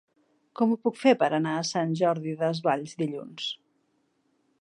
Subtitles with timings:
[0.59, 3.51] Com ho puc fer per anar a Sant Jordi Desvalls dilluns?